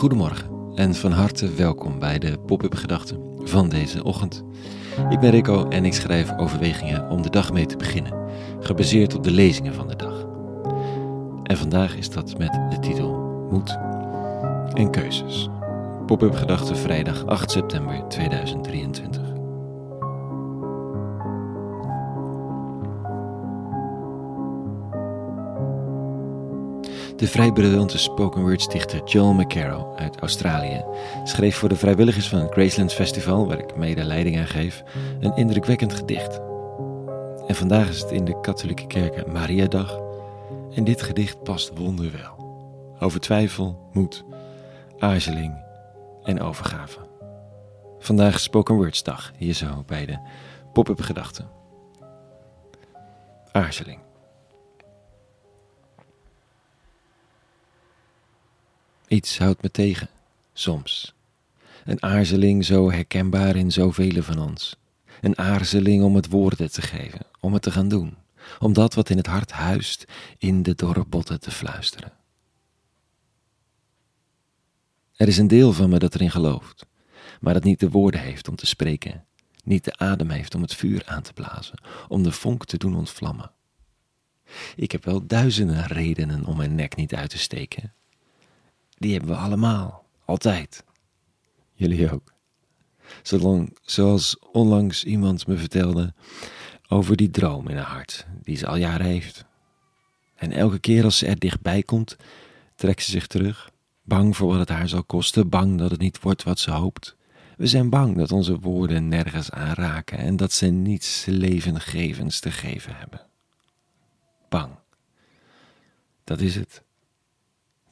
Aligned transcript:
Goedemorgen 0.00 0.74
en 0.74 0.94
van 0.94 1.12
harte 1.12 1.54
welkom 1.54 1.98
bij 1.98 2.18
de 2.18 2.38
Pop-up 2.38 2.74
Gedachten 2.74 3.20
van 3.42 3.68
deze 3.68 4.04
ochtend. 4.04 4.44
Ik 5.10 5.20
ben 5.20 5.30
Rico 5.30 5.68
en 5.68 5.84
ik 5.84 5.94
schrijf 5.94 6.36
overwegingen 6.36 7.10
om 7.10 7.22
de 7.22 7.30
dag 7.30 7.52
mee 7.52 7.66
te 7.66 7.76
beginnen, 7.76 8.14
gebaseerd 8.60 9.14
op 9.14 9.24
de 9.24 9.30
lezingen 9.30 9.74
van 9.74 9.88
de 9.88 9.96
dag. 9.96 10.26
En 11.42 11.56
vandaag 11.56 11.96
is 11.96 12.10
dat 12.10 12.38
met 12.38 12.52
de 12.70 12.78
titel 12.80 13.10
Moed 13.50 13.78
en 14.74 14.90
Keuzes. 14.90 15.48
Pop-up 16.06 16.34
Gedachten 16.34 16.76
vrijdag 16.76 17.26
8 17.26 17.50
september 17.50 18.08
2023. 18.08 19.29
De 27.20 27.26
vrij 27.26 27.52
briljante 27.52 27.98
spoken 27.98 28.42
word 28.42 28.70
dichter 28.70 29.04
Joel 29.04 29.32
McCarroll 29.32 29.96
uit 29.96 30.20
Australië 30.20 30.84
schreef 31.24 31.56
voor 31.56 31.68
de 31.68 31.76
vrijwilligers 31.76 32.28
van 32.28 32.38
het 32.38 32.52
Graceland 32.52 32.92
Festival, 32.92 33.46
waar 33.46 33.58
ik 33.58 33.76
mede 33.76 34.04
leiding 34.04 34.38
aan 34.38 34.46
geef, 34.46 34.82
een 35.20 35.36
indrukwekkend 35.36 35.94
gedicht. 35.94 36.40
En 37.46 37.54
vandaag 37.54 37.88
is 37.88 38.00
het 38.00 38.10
in 38.10 38.24
de 38.24 38.40
katholieke 38.40 38.86
kerk 38.86 39.32
Mariadag 39.32 40.00
en 40.74 40.84
dit 40.84 41.02
gedicht 41.02 41.42
past 41.42 41.78
wonderwel. 41.78 42.58
Over 42.98 43.20
twijfel, 43.20 43.88
moed, 43.92 44.24
aarzeling 44.98 45.54
en 46.22 46.40
overgave. 46.40 46.98
Vandaag 47.98 48.40
Spoken 48.40 48.74
Words 48.74 49.02
dag, 49.02 49.32
hier 49.36 49.54
zo 49.54 49.84
bij 49.86 50.06
de 50.06 50.18
pop-up 50.72 51.00
gedachten. 51.00 51.48
Aarzeling. 53.52 53.98
Iets 59.10 59.38
houdt 59.38 59.62
me 59.62 59.70
tegen, 59.70 60.08
soms. 60.52 61.14
Een 61.84 62.02
aarzeling 62.02 62.64
zo 62.64 62.90
herkenbaar 62.90 63.56
in 63.56 63.72
zoveel 63.72 64.22
van 64.22 64.38
ons. 64.38 64.76
Een 65.20 65.38
aarzeling 65.38 66.02
om 66.02 66.14
het 66.14 66.28
woorden 66.28 66.72
te 66.72 66.82
geven, 66.82 67.26
om 67.40 67.52
het 67.52 67.62
te 67.62 67.70
gaan 67.70 67.88
doen, 67.88 68.16
om 68.58 68.72
dat 68.72 68.94
wat 68.94 69.10
in 69.10 69.16
het 69.16 69.26
hart 69.26 69.52
huist 69.52 70.04
in 70.38 70.62
de 70.62 70.74
dorre 70.74 71.04
botten 71.04 71.40
te 71.40 71.50
fluisteren. 71.50 72.12
Er 75.16 75.28
is 75.28 75.38
een 75.38 75.48
deel 75.48 75.72
van 75.72 75.90
me 75.90 75.98
dat 75.98 76.14
erin 76.14 76.30
gelooft, 76.30 76.86
maar 77.40 77.54
dat 77.54 77.64
niet 77.64 77.80
de 77.80 77.90
woorden 77.90 78.20
heeft 78.20 78.48
om 78.48 78.56
te 78.56 78.66
spreken, 78.66 79.24
niet 79.64 79.84
de 79.84 79.96
adem 79.96 80.30
heeft 80.30 80.54
om 80.54 80.62
het 80.62 80.74
vuur 80.74 81.02
aan 81.06 81.22
te 81.22 81.32
blazen, 81.32 81.82
om 82.08 82.22
de 82.22 82.32
vonk 82.32 82.64
te 82.64 82.76
doen 82.76 82.96
ontvlammen. 82.96 83.50
Ik 84.76 84.92
heb 84.92 85.04
wel 85.04 85.26
duizenden 85.26 85.86
redenen 85.86 86.44
om 86.44 86.56
mijn 86.56 86.74
nek 86.74 86.96
niet 86.96 87.14
uit 87.14 87.30
te 87.30 87.38
steken, 87.38 87.94
die 89.00 89.12
hebben 89.12 89.30
we 89.30 89.36
allemaal, 89.36 90.04
altijd. 90.24 90.84
Jullie 91.72 92.12
ook. 92.12 92.32
Zolang, 93.22 93.76
zoals 93.82 94.38
onlangs 94.38 95.04
iemand 95.04 95.46
me 95.46 95.56
vertelde 95.56 96.14
over 96.88 97.16
die 97.16 97.30
droom 97.30 97.68
in 97.68 97.76
haar 97.76 97.86
hart, 97.86 98.26
die 98.42 98.56
ze 98.56 98.66
al 98.66 98.76
jaren 98.76 99.06
heeft. 99.06 99.44
En 100.34 100.52
elke 100.52 100.78
keer 100.78 101.04
als 101.04 101.18
ze 101.18 101.26
er 101.26 101.38
dichtbij 101.38 101.82
komt, 101.82 102.16
trekt 102.74 103.02
ze 103.02 103.10
zich 103.10 103.26
terug, 103.26 103.70
bang 104.02 104.36
voor 104.36 104.48
wat 104.48 104.58
het 104.58 104.68
haar 104.68 104.88
zal 104.88 105.04
kosten, 105.04 105.48
bang 105.48 105.78
dat 105.78 105.90
het 105.90 106.00
niet 106.00 106.20
wordt 106.20 106.42
wat 106.42 106.58
ze 106.58 106.70
hoopt. 106.70 107.16
We 107.56 107.66
zijn 107.66 107.90
bang 107.90 108.16
dat 108.16 108.32
onze 108.32 108.58
woorden 108.58 109.08
nergens 109.08 109.50
aanraken 109.50 110.18
en 110.18 110.36
dat 110.36 110.52
ze 110.52 110.66
niets 110.66 111.24
levengevends 111.24 112.40
te 112.40 112.50
geven 112.50 112.96
hebben. 112.96 113.26
Bang. 114.48 114.72
Dat 116.24 116.40
is 116.40 116.54
het. 116.54 116.82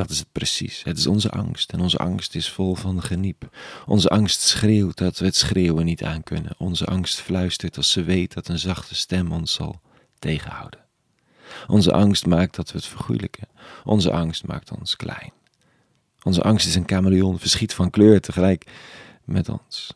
Dat 0.00 0.10
is 0.10 0.18
het 0.18 0.32
precies. 0.32 0.82
Het 0.84 0.98
is 0.98 1.06
onze 1.06 1.30
angst. 1.30 1.72
En 1.72 1.80
onze 1.80 1.98
angst 1.98 2.34
is 2.34 2.50
vol 2.50 2.74
van 2.74 3.02
geniep. 3.02 3.56
Onze 3.86 4.08
angst 4.08 4.40
schreeuwt 4.40 4.96
dat 4.96 5.18
we 5.18 5.24
het 5.24 5.36
schreeuwen 5.36 5.84
niet 5.84 6.04
aankunnen. 6.04 6.54
Onze 6.58 6.86
angst 6.86 7.20
fluistert 7.20 7.76
als 7.76 7.90
ze 7.90 8.02
weet 8.02 8.34
dat 8.34 8.48
een 8.48 8.58
zachte 8.58 8.94
stem 8.94 9.32
ons 9.32 9.52
zal 9.52 9.80
tegenhouden. 10.18 10.80
Onze 11.66 11.92
angst 11.92 12.26
maakt 12.26 12.56
dat 12.56 12.72
we 12.72 12.78
het 12.78 12.86
vergoeilijken. 12.86 13.48
Onze 13.84 14.12
angst 14.12 14.46
maakt 14.46 14.78
ons 14.78 14.96
klein. 14.96 15.32
Onze 16.22 16.42
angst 16.42 16.66
is 16.66 16.74
een 16.74 16.88
chameleon, 16.88 17.38
verschiet 17.38 17.74
van 17.74 17.90
kleur 17.90 18.20
tegelijk 18.20 18.66
met 19.24 19.48
ons. 19.48 19.94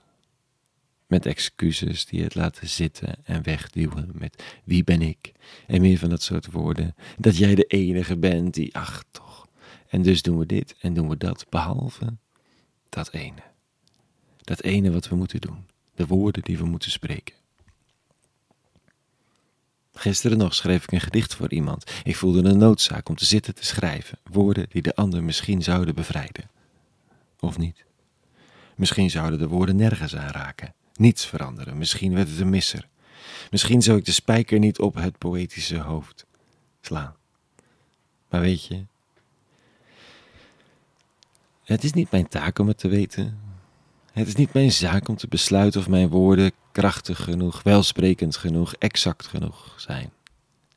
Met 1.07 1.27
excuses 1.27 2.07
die 2.07 2.23
het 2.23 2.35
laten 2.35 2.69
zitten 2.69 3.15
en 3.23 3.43
wegduwen 3.43 4.11
met 4.13 4.43
wie 4.65 4.85
ben 4.85 5.03
ik 5.03 5.33
en 5.67 5.81
meer 5.81 5.99
van 5.99 6.09
dat 6.09 6.23
soort 6.23 6.51
woorden. 6.51 6.95
Dat 7.19 7.37
jij 7.37 7.55
de 7.55 7.65
enige 7.65 8.17
bent 8.17 8.55
die, 8.55 8.77
ach 8.77 9.05
en 9.89 10.03
dus 10.03 10.23
doen 10.23 10.39
we 10.39 10.47
dit 10.47 10.75
en 10.81 10.95
doen 10.95 11.09
we 11.09 11.17
dat, 11.17 11.47
behalve 11.49 12.17
dat 12.89 13.13
ene. 13.13 13.43
Dat 14.41 14.63
ene 14.63 14.93
wat 14.93 15.09
we 15.09 15.17
moeten 15.17 15.41
doen, 15.41 15.67
de 15.95 16.07
woorden 16.07 16.43
die 16.43 16.59
we 16.59 16.65
moeten 16.65 16.91
spreken. 16.91 17.35
Gisteren 19.93 20.39
nog 20.39 20.55
schreef 20.55 20.83
ik 20.83 20.93
een 20.93 21.01
gedicht 21.01 21.35
voor 21.35 21.53
iemand. 21.53 21.93
Ik 22.03 22.17
voelde 22.17 22.49
een 22.49 22.59
noodzaak 22.59 23.09
om 23.09 23.17
te 23.17 23.25
zitten 23.25 23.55
te 23.55 23.65
schrijven, 23.65 24.19
woorden 24.23 24.67
die 24.69 24.83
de 24.83 24.95
ander 24.95 25.23
misschien 25.23 25.63
zouden 25.63 25.95
bevrijden. 25.95 26.51
Of 27.41 27.59
niet? 27.59 27.85
Misschien 28.77 29.11
zouden 29.11 29.39
de 29.39 29.49
woorden 29.49 29.77
nergens 29.77 30.17
aanraken, 30.17 30.75
niets 30.95 31.27
veranderen, 31.27 31.79
misschien 31.79 32.15
werd 32.15 32.29
het 32.29 32.41
een 32.41 32.51
misser. 32.51 32.89
Misschien 33.51 33.83
zou 33.83 33.99
ik 33.99 34.05
de 34.05 34.13
spijker 34.13 34.59
niet 34.59 34.79
op 34.79 34.95
het 34.95 35.19
poëtische 35.19 35.79
hoofd 35.79 36.27
slaan. 36.81 37.17
Maar 38.29 38.41
weet 38.41 38.65
je, 38.65 38.85
het 41.65 41.85
is 41.85 41.93
niet 41.93 42.11
mijn 42.11 42.29
taak 42.29 42.59
om 42.59 42.69
het 42.69 42.79
te 42.79 42.89
weten. 42.89 43.39
Het 44.13 44.27
is 44.27 44.35
niet 44.35 44.53
mijn 44.53 44.73
zaak 44.73 45.09
om 45.09 45.17
te 45.17 45.29
besluiten 45.29 45.81
of 45.81 45.89
mijn 45.89 46.09
woorden 46.09 46.53
krachtig 46.73 47.25
genoeg, 47.25 47.63
welsprekend 47.63 48.37
genoeg, 48.37 48.75
exact 48.75 49.27
genoeg 49.27 49.75
zijn. 49.77 50.11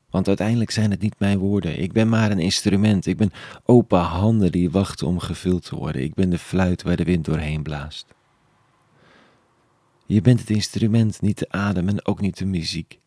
Want 0.09 0.27
uiteindelijk 0.27 0.71
zijn 0.71 0.91
het 0.91 1.01
niet 1.01 1.15
mijn 1.17 1.37
woorden. 1.37 1.81
Ik 1.81 1.91
ben 1.91 2.09
maar 2.09 2.31
een 2.31 2.39
instrument. 2.39 3.05
Ik 3.05 3.17
ben 3.17 3.31
open 3.65 3.99
handen 3.99 4.51
die 4.51 4.71
wachten 4.71 5.07
om 5.07 5.19
gevuld 5.19 5.65
te 5.65 5.75
worden. 5.75 6.03
Ik 6.03 6.13
ben 6.13 6.29
de 6.29 6.37
fluit 6.37 6.83
waar 6.83 6.95
de 6.95 7.03
wind 7.03 7.25
doorheen 7.25 7.63
blaast. 7.63 8.05
Je 10.05 10.21
bent 10.21 10.39
het 10.39 10.49
instrument, 10.49 11.21
niet 11.21 11.39
de 11.39 11.49
adem 11.49 11.87
en 11.87 12.05
ook 12.05 12.21
niet 12.21 12.37
de 12.37 12.45
muziek. 12.45 12.99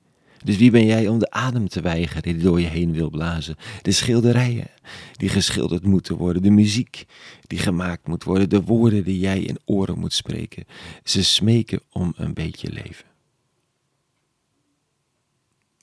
Dus 0.44 0.56
wie 0.56 0.70
ben 0.70 0.86
jij 0.86 1.08
om 1.08 1.18
de 1.18 1.30
adem 1.30 1.68
te 1.68 1.80
weigeren 1.80 2.22
die 2.22 2.36
door 2.36 2.60
je 2.60 2.66
heen 2.66 2.92
wil 2.92 3.10
blazen? 3.10 3.56
De 3.82 3.92
schilderijen 3.92 4.70
die 5.12 5.28
geschilderd 5.28 5.84
moeten 5.84 6.16
worden, 6.16 6.42
de 6.42 6.50
muziek 6.50 7.06
die 7.46 7.58
gemaakt 7.58 8.06
moet 8.06 8.24
worden, 8.24 8.48
de 8.48 8.62
woorden 8.62 9.04
die 9.04 9.18
jij 9.18 9.40
in 9.40 9.58
oren 9.64 9.98
moet 9.98 10.12
spreken. 10.12 10.64
Ze 11.04 11.24
smeken 11.24 11.80
om 11.90 12.12
een 12.16 12.34
beetje 12.34 12.72
leven. 12.72 13.04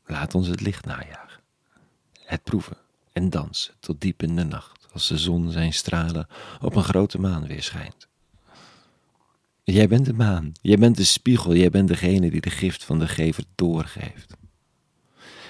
Laat 0.05 0.35
ons 0.35 0.47
het 0.47 0.61
licht 0.61 0.85
najagen, 0.85 1.41
het 2.23 2.43
proeven 2.43 2.77
en 3.13 3.29
dansen 3.29 3.73
tot 3.79 4.01
diep 4.01 4.23
in 4.23 4.35
de 4.35 4.43
nacht, 4.43 4.87
als 4.93 5.07
de 5.07 5.17
zon 5.17 5.51
zijn 5.51 5.73
stralen 5.73 6.27
op 6.61 6.75
een 6.75 6.83
grote 6.83 7.19
maan 7.19 7.47
weer 7.47 7.63
schijnt. 7.63 8.07
Jij 9.63 9.87
bent 9.87 10.05
de 10.05 10.13
maan, 10.13 10.51
jij 10.61 10.77
bent 10.77 10.97
de 10.97 11.03
spiegel, 11.03 11.55
jij 11.55 11.69
bent 11.69 11.87
degene 11.87 12.29
die 12.31 12.41
de 12.41 12.49
gift 12.49 12.83
van 12.83 12.99
de 12.99 13.07
gever 13.07 13.43
doorgeeft. 13.55 14.36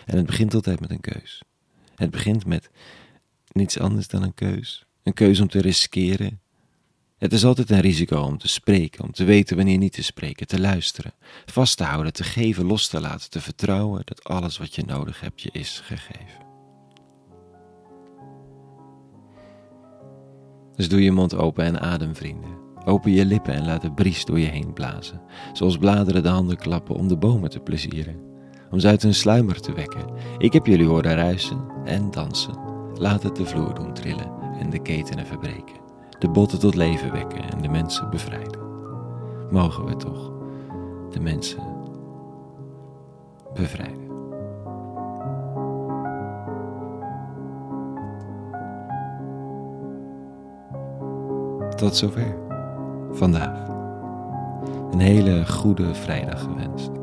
En 0.08 0.18
het 0.18 0.26
begint 0.26 0.54
altijd 0.54 0.80
met 0.80 0.90
een 0.90 1.02
keus. 1.02 1.42
Het 1.96 2.12
begint 2.12 2.46
met 2.46 2.70
niets 3.52 3.80
anders 3.80 4.08
dan 4.08 4.24
een 4.24 4.34
keus. 4.34 4.86
Een 5.04 5.14
keus 5.14 5.40
om 5.40 5.48
te 5.48 5.62
riskeren. 5.62 6.40
Het 7.18 7.34
is 7.34 7.46
altijd 7.46 7.70
een 7.70 7.80
risico 7.80 8.22
om 8.22 8.38
te 8.38 8.48
spreken, 8.48 9.04
om 9.04 9.12
te 9.12 9.24
weten 9.24 9.56
wanneer 9.56 9.78
niet 9.78 9.94
te 9.94 10.04
spreken, 10.04 10.48
te 10.48 10.60
luisteren, 10.60 11.14
vast 11.46 11.78
te 11.78 11.84
houden, 11.84 12.14
te 12.14 12.24
geven, 12.24 12.66
los 12.66 12.88
te 12.88 13.00
laten, 13.00 13.30
te 13.30 13.42
vertrouwen 13.42 14.02
dat 14.06 14.24
alles 14.24 14.58
wat 14.58 14.76
je 14.76 14.84
nodig 14.86 15.22
hebt 15.22 15.42
je 15.42 15.50
is 15.52 15.82
gegeven. 15.84 16.46
Dus 20.76 20.90
doe 20.90 21.04
je 21.04 21.12
mond 21.12 21.36
open 21.36 21.66
en 21.66 21.80
adem, 21.80 22.16
vrienden. 22.16 22.58
Open 22.86 23.12
je 23.12 23.26
lippen 23.26 23.54
en 23.54 23.66
laat 23.66 23.82
de 23.82 23.92
bries 23.92 24.26
door 24.26 24.40
je 24.40 24.46
heen 24.46 24.74
blazen, 24.74 25.22
zoals 25.54 25.78
bladeren 25.78 26.24
de 26.24 26.30
handen 26.30 26.58
klappen 26.58 26.96
om 26.96 27.08
de 27.08 27.18
bomen 27.18 27.50
te 27.50 27.60
plezieren 27.60 28.28
om 28.72 28.80
ze 28.80 28.88
uit 28.88 29.02
hun 29.02 29.14
sluimer 29.14 29.62
te 29.62 29.74
wekken. 29.74 30.06
Ik 30.38 30.54
heb 30.54 30.66
jullie 30.66 30.88
horen 30.88 31.16
ruisen 31.16 31.60
en 31.86 32.12
dansen. 32.12 32.58
Laat 32.94 33.24
het 33.24 33.36
de 33.36 33.46
vloer 33.46 33.74
doen 33.74 33.94
trillen 33.94 34.32
en 34.60 34.70
de 34.70 34.80
ketenen 34.80 35.26
verbreken. 35.26 35.76
De 36.20 36.30
botten 36.30 36.60
tot 36.60 36.76
leven 36.76 37.12
wekken 37.12 37.50
en 37.52 37.62
de 37.62 37.70
mensen 37.70 38.10
bevrijden. 38.10 38.60
Mogen 39.52 39.86
we 39.86 39.96
toch 39.96 40.32
de 41.12 41.20
mensen 41.20 41.64
bevrijden. 43.54 44.06
Tot 51.76 51.96
zover 51.96 52.38
vandaag. 53.12 53.68
Een 54.92 55.00
hele 55.00 55.48
goede 55.48 55.96
vrijdag 55.96 56.42
gewenst. 56.42 56.97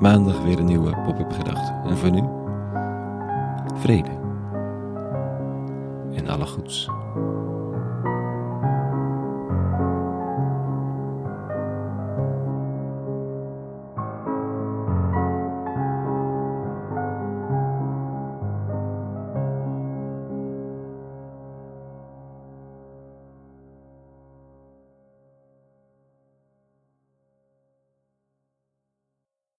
Maandag 0.00 0.42
weer 0.42 0.58
een 0.58 0.64
nieuwe 0.64 0.90
pop-up 1.04 1.32
gedachte. 1.32 1.88
En 1.88 1.96
voor 1.96 2.10
nu, 2.10 2.22
vrede 3.80 4.10
en 6.14 6.28
alle 6.28 6.46
goeds. 6.46 6.88